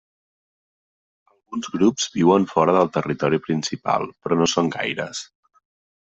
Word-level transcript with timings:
Alguns 1.33 1.67
grups 1.73 2.07
viuen 2.15 2.47
fora 2.53 2.73
del 2.77 2.89
territori 2.95 3.39
principal 3.49 4.07
però 4.23 4.39
no 4.39 4.47
són 4.55 4.71
gaires. 4.77 5.21